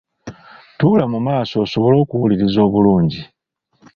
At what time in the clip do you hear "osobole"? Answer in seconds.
1.65-1.95